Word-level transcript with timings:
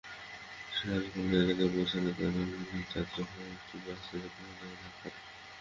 শিয়ালকোল 0.71 1.31
এলাকায় 1.35 1.71
পৌঁছালে 1.73 2.09
তারাকান্দিগামী 2.11 2.81
যাত্রীবাহী 2.91 3.51
একটি 3.51 3.75
বাস 3.83 3.99
তাঁদের 4.03 4.31
পেছন 4.31 4.53
থেকে 4.59 4.75
ধাক্কা 4.81 5.07
দেয়। 5.07 5.19